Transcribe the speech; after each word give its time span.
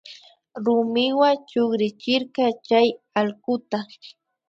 Rumiwa 0.63 1.29
chukrichirka 1.49 2.43
chay 2.67 2.89
allkuta 3.19 3.79